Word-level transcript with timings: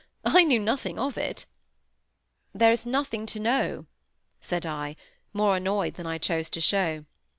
I 0.25 0.43
knew 0.43 0.57
nothing 0.59 0.97
of 0.97 1.15
it." 1.15 1.45
"There 2.55 2.71
is 2.71 2.87
nothing 2.87 3.27
to 3.27 3.39
know," 3.39 3.85
said 4.39 4.65
I, 4.65 4.95
more 5.31 5.55
annoyed 5.55 5.93
than 5.93 6.07
I 6.07 6.17
chose 6.17 6.49
to 6.49 6.59
show. 6.59 7.05